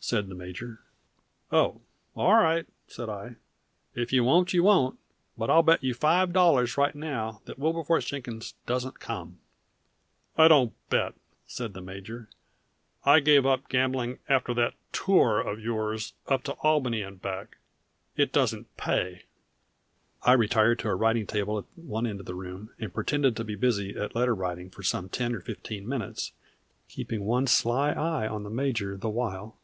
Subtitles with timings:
[0.00, 0.80] said the major.
[1.50, 1.80] "Oh,
[2.14, 3.36] all right," said I.
[3.94, 4.98] "If you won't, you won't;
[5.38, 9.38] but I'll bet you five dollars right now that Wilberforce Jenkins doesn't come!"
[10.36, 11.14] "I don't bet,"
[11.46, 12.28] said the major.
[13.06, 17.56] "I gave up gambling after that tour of yours up to Albany and back.
[18.14, 19.22] It doesn't pay."
[20.22, 23.44] I retired to a writing table at one end of the room, and pretended to
[23.44, 26.32] be busy at letter writing for some ten or fifteen minutes,
[26.90, 29.56] keeping one sly eye on the major the while.